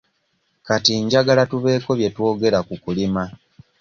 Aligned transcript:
Kati 0.67 0.91
njagala 1.05 1.43
tubeeko 1.51 1.89
bye 1.99 2.09
twogera 2.13 2.59
ku 2.67 2.75
kulima. 2.83 3.23